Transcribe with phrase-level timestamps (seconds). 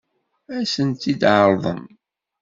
[0.57, 1.83] Ad sent-t-tɛeṛḍem?